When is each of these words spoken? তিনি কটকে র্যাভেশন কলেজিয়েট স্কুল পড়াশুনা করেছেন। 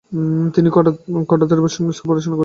তিনি 0.55 0.69
কটকে 0.75 1.01
র্যাভেশন 1.49 1.81
কলেজিয়েট 1.81 1.97
স্কুল 1.97 2.09
পড়াশুনা 2.09 2.27
করেছেন। 2.27 2.39